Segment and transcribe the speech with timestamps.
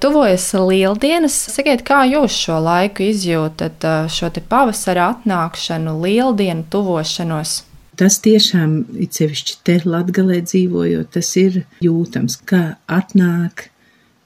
[0.00, 1.34] Tuvojas lieldienas.
[1.52, 7.58] Sakiet, kā jūs šo laiku izjūtat, šo pavasara atnākšanu, lieldienu tuvošanos?
[8.00, 13.66] Tas tiešām, it sevišķi te latgalē dzīvojot, tas ir jūtams, kā atnāk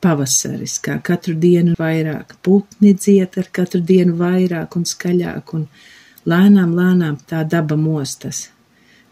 [0.04, 5.66] pavasaris, kā katru dienu vairāk putni dzied ar katru dienu vairāk un skaļāk, un
[6.22, 8.46] lēnām, lēnām tā daba mostas.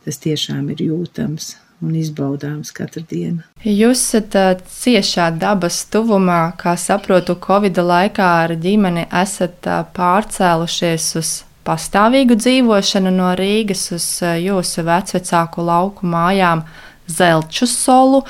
[0.07, 3.43] Tas tiešām ir jūtams un izbaudāms katru dienu.
[3.67, 11.33] Jūs esat ciešā dabas tuvumā, kā saprotu, Covid laikā ar ģimeni esat pārcēlušies uz
[11.67, 16.67] pastāvīgu dzīvošanu no Rīgas uz jūsu vecvecāku lauku mājām.
[17.13, 18.21] Zelču solu,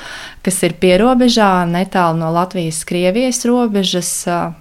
[0.43, 4.09] kas ir pierobežā netālu no Latvijas-Krievijas robežas.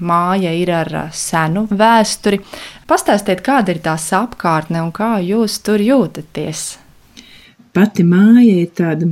[0.04, 2.42] Māja ir ar senu vēsturi.
[2.86, 6.81] Pastāstiet, kāda ir tās apkārtne un kā jūs tur jūtaties?
[7.72, 9.06] Pati māja ir tāda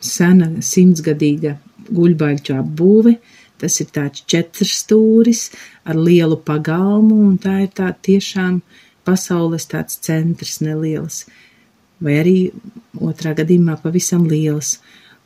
[0.00, 1.58] sena, simtsgadīga
[1.92, 3.18] guļbaļķu apbūve.
[3.58, 5.48] Tas ir tāds četrstūris
[5.90, 8.60] ar lielu pagalmu, un tā ir tā tiešām
[9.04, 11.24] pasaules tāds centrs neliels.
[12.00, 12.36] Vai arī
[13.02, 14.78] otrā gadījumā pavisam liels.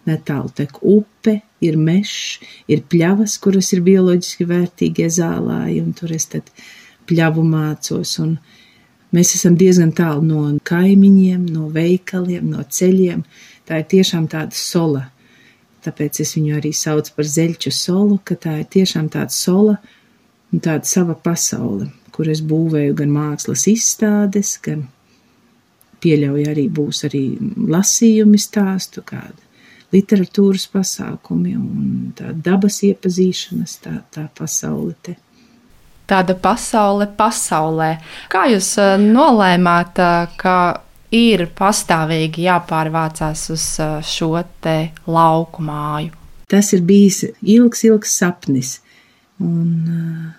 [0.08, 6.26] Netālu tek upe, ir mežs, ir pļavas, kuras ir bioloģiski vērtīgie zālāji, un tur es
[6.32, 6.48] tad
[7.06, 8.16] pļavu mācos.
[8.24, 8.61] Un, uh,
[9.12, 13.24] Mēs esam diezgan tālu no kaimiņiem, no veikaliem, no ceļiem.
[13.68, 15.06] Tā ir tiešām tāda sola.
[15.84, 19.76] Tāpēc es viņu arī saucu par zeļķu solu, ka tā ir tiešām tāda sola
[20.52, 24.86] un tāda sava pasaule, kur es būvēju gan mākslas izstādes, gan
[26.02, 27.24] pieļauju arī būs arī
[27.72, 29.40] lasījumi stāstu, kāda
[29.92, 35.16] literatūras pasākumi un tā dabas iepazīšanas, tā, tā pasaule te
[36.12, 37.92] tāda pasaule pasaulē.
[38.32, 40.56] Kā jūs eh, nolēmāt, eh, ka
[41.12, 46.12] ir pastāvīgi jāpārvācās uz eh, šo te lauku māju?
[46.52, 48.76] Tas ir bijis ilgs, ilgs sapnis.
[49.42, 50.32] Un,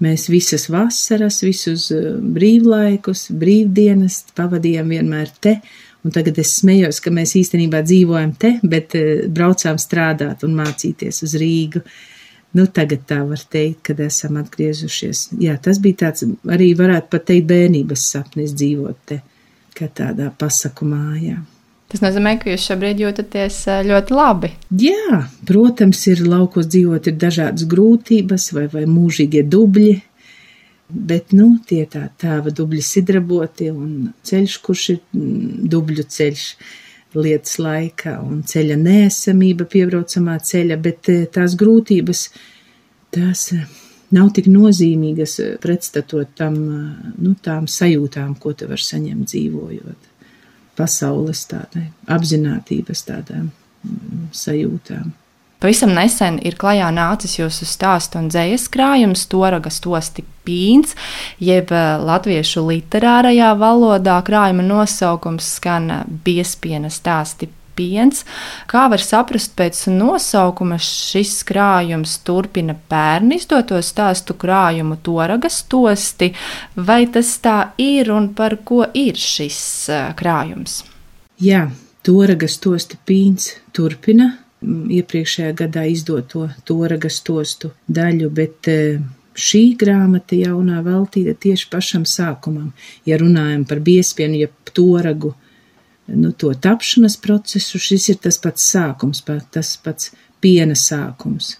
[0.00, 5.58] mēs visas vasaras, visus brīvlaikus, brīvdienas pavadījām vienmēr te.
[6.00, 8.96] Un tagad es smējos, ka mēs īstenībā dzīvojam te, bet
[9.36, 11.84] braucām strādāt un mācīties uz Rīgu.
[11.84, 11.98] Uh,
[12.56, 15.28] Nu, tagad tā var teikt, kad esam atgriezušies.
[15.38, 19.20] Jā, tas bija tāds arī varētu pat teikt bērnības sapnis dzīvot te,
[19.78, 21.38] kā tādā pasaku mājā.
[21.90, 23.56] Tas nozīmē, ka jūs šobrīd jūtaties
[23.86, 24.52] ļoti labi.
[24.78, 29.96] Jā, protams, ir laukos dzīvot, ir dažādas grūtības vai, vai mūžīgie dubļi,
[30.90, 35.00] bet, nu, tie tā tēva dubļi sidraboti un ceļš, kurš ir
[35.74, 36.46] dubļu ceļš
[37.18, 42.24] lietas laikā un ceļa nēsamība piebraucamā ceļa, bet eh, tās grūtības,
[43.14, 43.64] tās eh,
[44.16, 46.58] nav tik nozīmīgas eh, pretstatot tam,
[47.18, 50.10] nu, tām sajūtām, ko tu vari saņemt dzīvojot.
[50.78, 55.10] Pasaules tādai apzinātības tādām mm, sajūtām.
[55.60, 60.94] Pavisam nesen ir klajā nācis jūsu stāstu un dzējas krājums Toragas tosti pīns,
[61.36, 65.92] jeb eh, latviešu literārajā valodā krājuma nosaukums skan
[66.24, 68.24] biespiena stāsti piens.
[68.72, 76.32] Kā var saprast pēc nosaukuma, šis krājums turpina pērni izdoto stāstu krājumu toragas tosti,
[76.76, 79.62] vai tas tā ir un par ko ir šis
[79.92, 80.86] eh, krājums?
[81.40, 81.66] Jā,
[82.00, 88.98] toragas tosti pīns turpina iepriekšējā gadā izdoto Toragas tostu daļu, bet e,
[89.34, 92.72] šī grāmata jaunā veltīta tieši pašam sākumam.
[93.08, 95.34] Ja runājam par biespienu, ja toragu,
[96.10, 101.56] nu, to tapšanas procesu, šis ir tas pats sākums, tas pats piena sākums.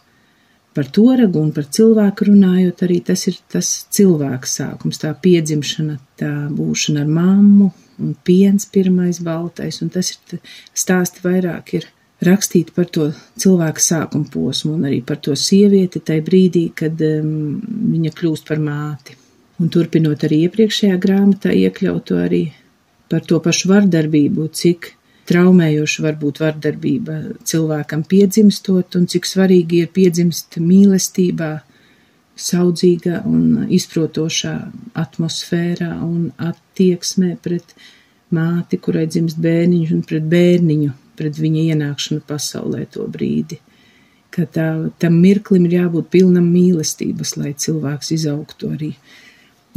[0.75, 6.31] Par toragu un par cilvēku runājot, arī tas ir tas cilvēka sākums, tā piedzimšana, tā
[6.55, 10.39] būšana ar mammu un piens pirmais baltais, un tas ir
[10.79, 11.89] stāsti vairāk ir
[12.27, 13.11] rakstīt par to
[13.41, 17.59] cilvēka sākuma posmu un arī par to sievieti tajā brīdī, kad um,
[17.95, 19.17] viņa kļūst par māti.
[19.61, 22.45] Un turpinot arī iepriekšējā grāmatā iekļautu arī
[23.11, 24.93] par to pašu vardarbību, cik
[25.31, 27.17] traumējoša var būt vardarbība
[27.47, 31.51] cilvēkam piedzimstot un cik svarīgi ir piedzimst mīlestībā,
[32.41, 34.55] saudzīgā un izprotošā
[34.97, 37.75] atmosfērā un attieksmē pret
[38.33, 43.61] māti, kurai dzimst bērniņš un pret bērniņu, pret viņa ienākšanu pasaulē to brīdi.
[44.31, 44.67] Ka tā,
[45.03, 48.93] tam mirklim ir jābūt pilnam mīlestības, lai cilvēks izaugtu arī.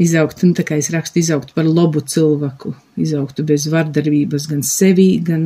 [0.02, 5.10] Izaugt, un tā kā es rakstu, izaugt par labu cilvēku, izaugtu bez vardarbības gan sevī,
[5.26, 5.44] gan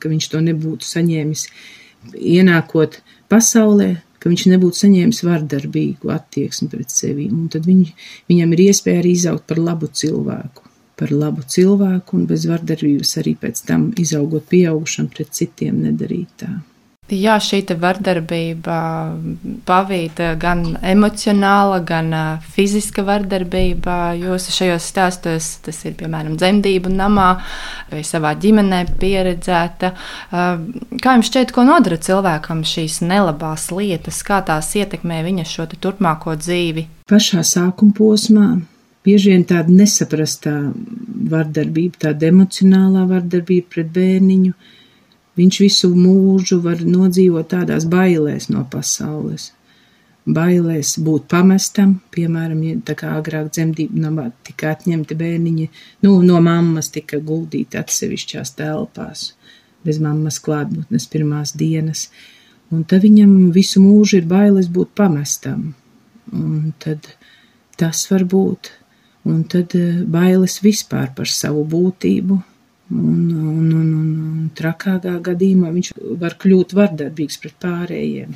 [0.00, 1.44] ka viņš to nebūtu saņēmis
[2.16, 3.00] ienākot
[3.32, 7.28] pasaulē, ka viņš nebūtu saņēmis vardarbīgu attieksmi pret sevi.
[7.28, 7.84] Un tad viņ,
[8.32, 10.69] viņam ir iespēja arī izaugt par labu cilvēku
[11.00, 16.58] par labu cilvēku un bez vardarbības arī pēc tam izaugot pieaugušam pret citiem nedarīt tā.
[17.10, 18.76] Jā, šī vardarbība
[19.66, 22.14] pavīda gan emocionāla, gan
[22.54, 24.14] fiziska vardarbība.
[24.20, 27.28] Jūsu šajos stāstos tas ir piemēram dzemdību namā
[27.90, 29.92] vai savā ģimenē pieredzēta.
[30.30, 36.38] Kā jums šķiet, ko nodara cilvēkam šīs nelabās lietas, kā tās ietekmē viņa šo turpmāko
[36.38, 36.86] dzīvi?
[37.10, 38.52] Pašā sākuma posmā
[39.06, 40.56] bieži vien tāda nesaprastā
[41.30, 44.54] vardarbība, tāda emocionālā vardarbība pret bērniņu
[45.40, 49.50] Viņš visu mūžu var nodzīvot tādās bailēs no pasaules.
[50.30, 55.68] Bailēs būt pamestam, piemēram, ja tā kā agrāk dzemdību namā tika atņemti bērniņi,
[56.04, 59.30] nu, no mammas tika guldīti atsevišķās telpās,
[59.86, 62.08] bez mammas klātbūtnes pirmās dienas.
[62.70, 65.70] Un tad viņam visu mūžu ir bailes būt pamestam.
[66.36, 67.08] Un tad
[67.80, 68.74] tas var būt,
[69.28, 72.40] un tad eh, bailes vispār par savu būtību,
[72.90, 73.90] Un, un, un,
[74.34, 78.32] un trakākā gadījumā viņš var kļūt vardarbīgs pret pārējiem,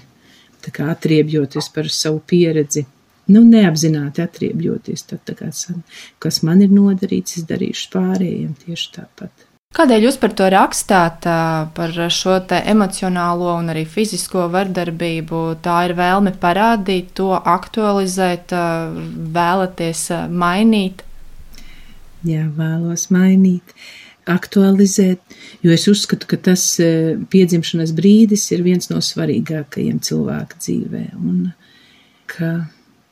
[0.63, 2.85] tā kā atriebjoties par savu pieredzi.
[3.35, 5.51] Nu, neapzināti atriebjoties, tad, kā,
[6.23, 9.49] kas man ir nodarīts, es darīšu pārējiem tieši tāpat.
[9.75, 11.25] Kādēļ jūs par to rakstāt,
[11.75, 15.41] par šo emocionālo un arī fizisko vardarbību?
[15.65, 18.55] Tā ir vēlme parādīt to, aktualizēt,
[19.35, 21.03] vēlaties mainīt?
[22.23, 23.75] Jā, vēlos mainīt.
[24.31, 25.35] Aktualizēt,
[25.67, 26.63] jo es uzskatu, ka tas
[27.35, 31.51] piedzimšanas brīdis ir viens no svarīgākajiem cilvēka dzīvē, un
[32.31, 32.55] ka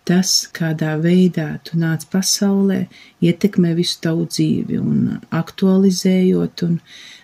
[0.09, 2.87] tas, kādā veidā tu nāc pasaulē,
[3.23, 6.77] ietekmē visu tavu dzīvi, un aktualizējot un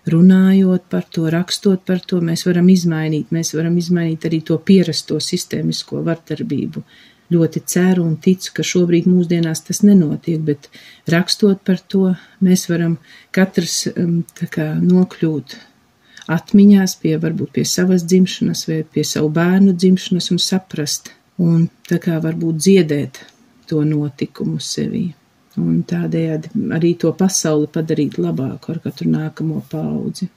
[0.08, 5.18] runājot par to, rakstot par to, mēs varam izmainīt, mēs varam izmainīt arī to pierasto
[5.22, 6.84] sistēmisko vardarbību,
[7.34, 10.70] ļoti ceru un ticu, ka šobrīd mūsdienās tas nenotiek, bet
[11.10, 12.14] rakstot par to,
[12.44, 12.96] mēs varam
[13.34, 14.22] katrs um,
[14.54, 15.58] kā, nokļūt
[16.28, 22.00] atmiņās pie varbūt pie savas dzimšanas vai pie savu bērnu dzimšanas un saprast un tā
[22.02, 23.22] kā varbūt dziedēt
[23.68, 25.06] to notikumu sevī.
[25.58, 30.28] Un tādējādi arī to pasauli padarīt labāku ar katru nākamo paudzi.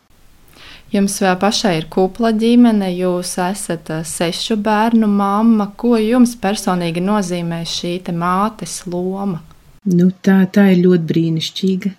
[0.92, 5.70] Jums pašai ir kupla ģimene, jūs esat sešu bērnu mamma.
[5.78, 9.40] Ko jums personīgi nozīmē šī mātes loma?
[9.88, 11.94] Nu, tā, tā ir ļoti brīnišķīga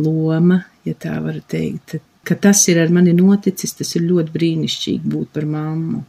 [0.00, 1.98] loma, ja tā var teikt.
[2.24, 6.00] Ka tas ir ar mani noticis, tas ir ļoti brīnišķīgi būt par mammu.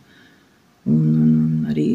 [0.86, 1.88] Un arī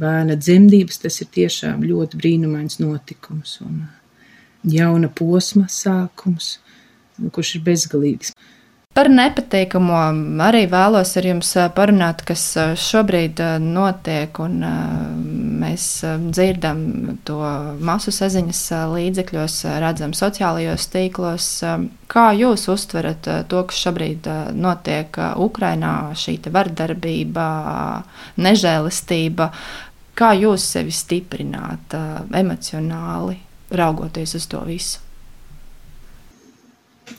[0.00, 3.82] bērna dzemdības tas ir tiešām ļoti brīnumains notikums un
[4.64, 6.56] jauna posma sākums,
[7.34, 8.32] kurš ir bezgalīgs.
[8.98, 9.98] Par nepatīkamo
[10.42, 12.42] arī vēlos ar jums parunāt, kas
[12.82, 14.56] šobrīd notiek, un
[15.60, 15.84] mēs
[16.32, 16.80] dzirdam
[17.22, 17.36] to
[17.78, 18.64] masu saziņas
[18.96, 21.46] līdzekļos, redzam sociālajos tīklos.
[22.10, 24.26] Kā jūs uztverat to, kas šobrīd
[24.58, 27.48] notiek Ukrainā, šī vardarbība,
[28.34, 29.52] nežēlistība?
[30.18, 31.94] Kā jūs sevi stiprināt
[32.34, 33.38] emocionāli,
[33.70, 35.04] raugoties uz to visu?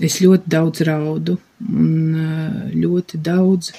[0.03, 3.71] Es ļoti daudz raudu un eh, ļoti daudz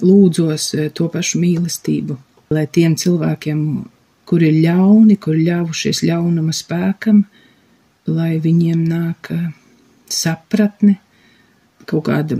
[0.00, 2.16] lūdzos eh, to pašu mīlestību,
[2.54, 3.64] lai tiem cilvēkiem,
[4.30, 7.24] kuri ir ļauni, kuri ļāvušies ļaunuma spēkam,
[8.10, 9.48] lai viņiem nāk eh,
[10.10, 10.98] sapratne,
[11.90, 12.38] kaut kāda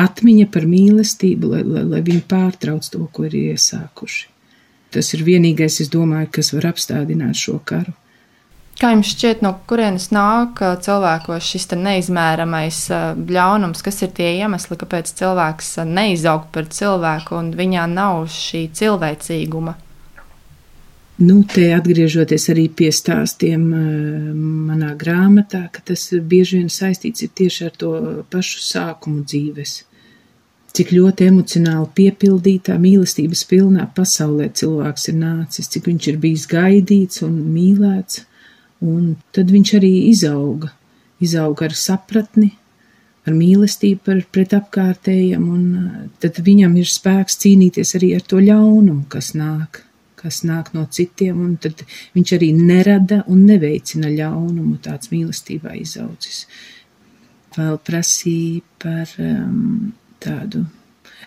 [0.00, 4.28] atmiņa par mīlestību, lai, lai, lai viņi pārtrauc to, ko ir iesākuši.
[4.90, 7.94] Tas ir vienīgais, es domāju, kas var apstādināt šo karu.
[8.80, 12.78] Kā jums šķiet, no kurienes nāk cilvēkos šis neizmēramais
[13.28, 19.74] ļaunums, kas ir tie iemesli, kāpēc cilvēks neizaug par cilvēku un viņā nav šī cilvēcīguma?
[21.20, 23.66] Nu, te atgriežoties arī pie stāstiem
[24.70, 27.92] manā grāmatā, ka tas bieži vien saistīts tieši ar to
[28.32, 29.74] pašu sākumu dzīves.
[30.72, 37.20] Cik ļoti emocionāli piepildītā, mīlestības pilnā pasaulē cilvēks ir nācis, cik viņš ir bijis gaidīts
[37.28, 38.22] un mīlēts
[38.80, 40.70] Un tad viņš arī izauga,
[41.20, 42.54] izauga ar sapratni,
[43.28, 48.40] ar mīlestību par, pret apkārtējiem, un uh, tad viņam ir spēks cīnīties arī ar to
[48.40, 49.82] ļaunumu, kas nāk,
[50.20, 51.84] kas nāk no citiem, un tad
[52.16, 56.46] viņš arī nerada un neveicina ļaunumu tāds mīlestībā izaudzis.
[57.56, 59.90] Vēl prasīja par um,
[60.22, 60.64] tādu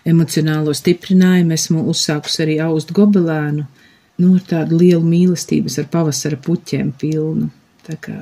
[0.08, 3.66] emocionālo stiprinājumu, esmu uzsākus arī aust gobelēnu,
[4.20, 7.50] nu, ar tādu lielu mīlestības, ar pavasara puķiem pilnu.
[7.84, 8.16] Tā kā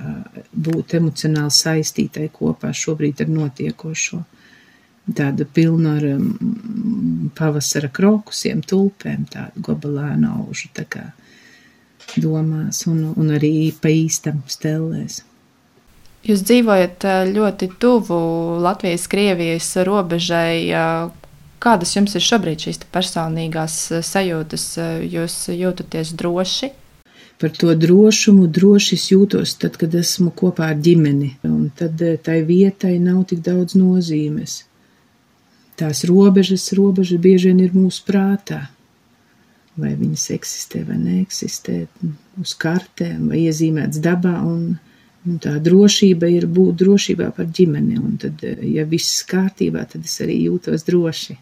[0.50, 4.22] būt emocionāli saistītai kopā šobrīd ar notiekošo.
[5.02, 11.04] Tāda pilna ar um, pavasara krokusiem, tulpēm, tādu gobelēnu aužu, tā kā
[12.16, 15.20] domās, un, un arī pa īstam stelēs.
[16.26, 18.18] Jūs dzīvojat uh, ļoti tuvu
[18.62, 20.70] Latvijas-Krievijas robežai.
[21.62, 24.64] Kādas jums ir šobrīd šīs personīgās sajūtas?
[25.06, 26.72] Jūs jūtaties droši?
[27.38, 32.96] Par to drošumu droši jūtos tad, kad esmu kopā ar ģimeni, un tad tai vietai
[33.02, 34.60] nav tik daudz nozīmes.
[35.78, 38.64] Tās robežas, robežas bieži vien ir mūsu prātā
[39.80, 41.76] vai viņas eksistē vai neeksistē
[42.42, 44.34] uz kartēm vai iezīmēts dabā.
[44.44, 44.74] Un,
[45.28, 47.96] un tā drošība ir būt drošībā par ģimeni.
[48.00, 51.38] Un tad, ja viss kārtībā, tad es arī jūtos droši.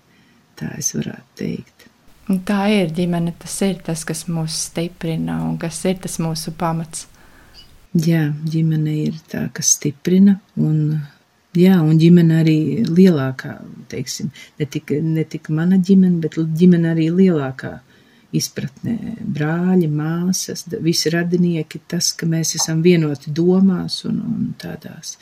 [0.61, 1.87] Tā es varētu teikt.
[2.31, 6.52] Un tā ir ģimene, tas ir tas, kas mūs stiprina un kas ir tas mūsu
[6.59, 7.09] pamats.
[7.90, 11.00] Jā, ģimene ir tā, kas stiprina un
[11.59, 13.57] Jā, un ģimene arī lielākā,
[13.90, 14.29] teiksim,
[14.61, 17.73] ne tik, ne tik mana ģimene, bet ģimene arī lielākā
[18.38, 25.17] izpratnē, brāļi, māsas, visi radinieki, tas, ka mēs esam vienoti domās un, un tādās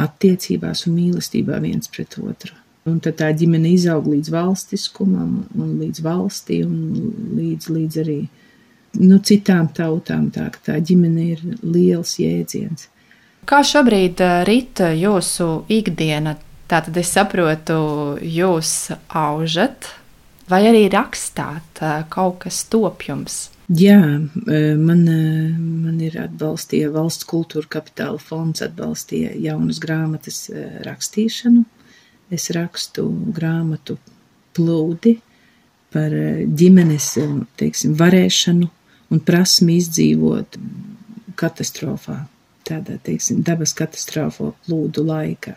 [0.00, 2.56] attiecībās un mīlestībā viens pret otru.
[2.86, 8.20] Un tad tā ģimene izaug līdz valstiskumam, un līdz valstī, un līdz, līdz arī
[9.02, 10.28] nu, citām tautām.
[10.34, 12.86] Tā, tā ģimene ir liels jēdziens.
[13.46, 16.36] Kā šobrīd eh, rita jūsu ikdiena?
[16.66, 17.76] Tātad es saprotu,
[18.18, 18.70] jūs
[19.14, 19.86] aužat,
[20.50, 23.36] vai arī rakstāt kaut kas top jums?
[23.66, 24.00] Jā,
[24.78, 30.44] man, man ir atbalstīja valsts kultūra kapitāla fonds, atbalstīja jaunas grāmatas
[30.86, 31.64] rakstīšanu.
[32.32, 33.98] Es rakstu grāmatu
[34.56, 35.16] plūdi
[35.94, 36.12] par
[36.58, 37.12] ģimenes,
[37.60, 38.68] teiksim, varēšanu
[39.14, 40.58] un prasmi izdzīvot
[41.38, 42.18] katastrofā,
[42.66, 45.54] tādā, teiksim, dabas katastrofu plūdu laikā.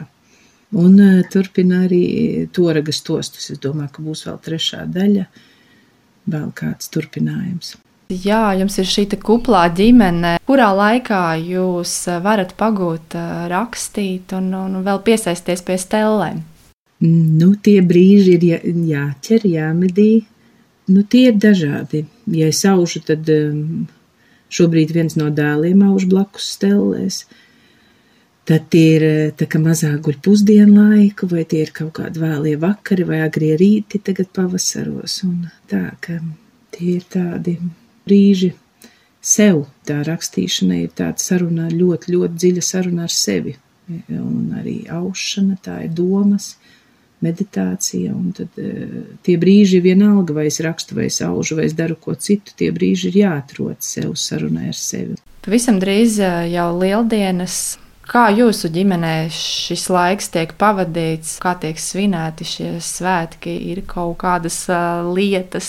[0.77, 3.49] Un uh, turpina arī toragas tostus.
[3.49, 5.25] Es domāju, ka būs vēl trešā daļa,
[6.29, 7.73] vēl kāds turpinājums.
[8.09, 10.37] Jā, jums ir šī kuplā ģimene.
[10.45, 11.93] Kurā laikā jūs
[12.25, 13.17] varat pagūt,
[13.49, 16.41] rakstīt un, un vēl piesaisties pie stelēm?
[17.03, 18.59] Nu, tie brīži ir jā,
[18.93, 20.11] jāķer, jāmedī.
[20.89, 22.03] Nu, tie ir dažādi.
[22.33, 23.85] Ja es aužu, tad um,
[24.51, 27.23] šobrīd viens no dēliem auž blakus stelēs.
[27.23, 27.45] Uh,
[28.49, 29.03] Tad tie ir
[29.37, 33.51] tā kā mazāk guļ pusdienu laiku, vai tie ir kaut kādi vēlie vakari vai agrie
[33.59, 35.19] rīti tagad pavasaros.
[35.27, 36.15] Un tā, ka
[36.73, 37.53] tie ir tādi
[38.09, 38.49] brīži
[39.21, 39.67] sev.
[39.85, 43.53] Tā rakstīšana ir tāda saruna, ļoti, ļoti dziļa saruna ar sevi.
[44.17, 46.55] Un arī aušana, tā ir domas,
[47.25, 48.13] meditācija.
[48.13, 48.55] Un tad
[49.25, 52.71] tie brīži vienalga, vai es rakstu, vai es aužu, vai es daru ko citu, tie
[52.75, 55.19] brīži ir jāatrod sev sarunai ar sevi.
[55.45, 56.19] Pavisam drīz
[56.51, 57.59] jau lieldienas
[58.09, 63.51] Kā jūsu ģimenē šis laiks tiek pavadīts, kā tiek svinēti šie svētki?
[63.69, 65.67] Ir kaut kādas uh, lietas,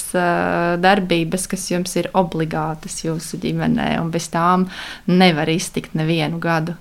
[0.81, 4.71] darbības, kas jums ir obligātas jūsu ģimenē, un bez tām
[5.11, 6.79] nevar iztikt nevienu gadu.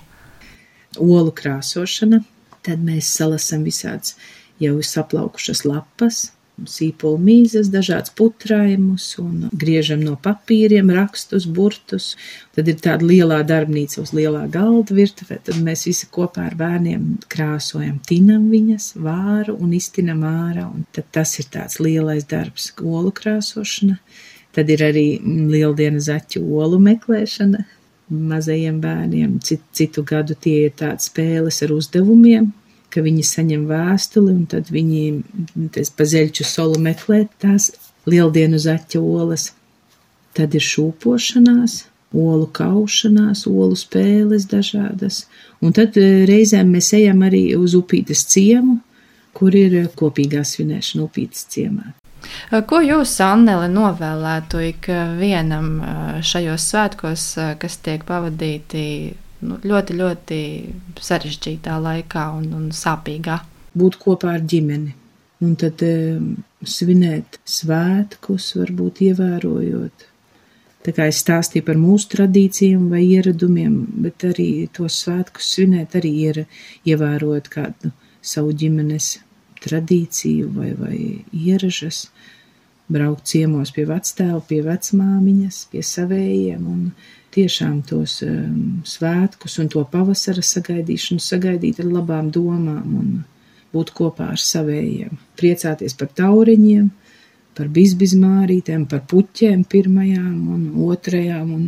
[0.96, 2.22] Olu krāsošana,
[2.64, 4.16] tad mēs salasam visādas
[4.60, 6.28] jau saplaukušas lapas,
[6.68, 12.12] sīpolu mīzes, dažādas putrājumus un griežam no papīriem, rakstus, burtus.
[12.56, 17.06] Tad ir tāda lielā darbnīca uz lielā galda virtuvē, tad mēs visi kopā ar bērniem
[17.32, 23.14] krāsojam, tinam viņas, vāru un iztinam ārā, un tad tas ir tāds lielais darbs, olu
[23.16, 24.00] krāsošana.
[24.56, 27.62] Tad ir arī lieldienas zaķu olu meklēšana
[28.10, 29.36] mazajiem bērniem.
[29.46, 32.50] Citu, citu gadu tie ir tādas spēles ar uzdevumiem,
[32.94, 37.72] ka viņi saņem vēstuli un tad viņi pa zeļķu solu meklē tās
[38.10, 39.52] lieldienu zaķa olas.
[40.38, 41.84] Tad ir šūpošanās,
[42.16, 45.24] olu kaušanās, olu spēles dažādas.
[45.62, 48.80] Un tad e, reizēm mēs ejam arī uz upītes ciemu,
[49.36, 51.94] kur ir kopīgā svinēšana upītes ciemā.
[52.70, 58.86] Ko jūs, Anneli, novēlētu ikvienam e, šajos svētkos, e, kas tiek pavadīti
[59.46, 60.40] nu, ļoti, ļoti
[61.00, 63.40] sarežģītā laikā un, un sāpīgā.
[63.80, 64.96] Būt kopā ar ģimeni.
[65.46, 66.32] Un tad um,
[66.68, 70.10] svinēt svētkus, varbūt ievērojot.
[70.84, 76.12] Tā kā es stāstīju par mūsu tradīcijām vai ieradumiem, bet arī tos svētkus svinēt arī
[76.32, 76.42] ir
[76.88, 77.92] ievērojot kādu
[78.24, 79.18] savu ģimenes
[79.64, 81.00] tradīciju vai, vai
[81.36, 82.08] ieražas,
[82.90, 86.86] braukt ciemos pie vectēva, pie vecmāmiņas, pie savējiem un
[87.36, 93.12] tiešām tos um, svētkus un to pavasara sagaidīšanu sagaidīt ar labām domām un
[93.74, 95.20] būt kopā ar savējiem.
[95.38, 96.88] Priecāties par tauriņiem,
[97.58, 101.68] par bizbizmārītēm, par puķēm pirmajām un otrajām un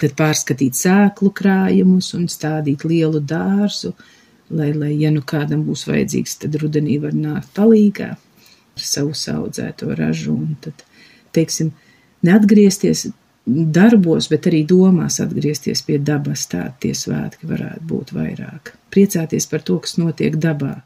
[0.00, 3.92] tad pārskatīt sēklu krājumus un stādīt lielu dārzu,
[4.48, 8.14] lai, lai ja nu kādam būs vajadzīgs, tad rudenī var nākt palīgā
[8.84, 10.84] savu saudzēto ražu un tad,
[11.36, 11.72] teiksim,
[12.26, 13.06] neatgriezties
[13.48, 18.74] darbos, bet arī domās atgriezties pie dabas, tā tie svētki varētu būt vairāk.
[18.92, 20.82] Priecāties par to, kas notiek dabā.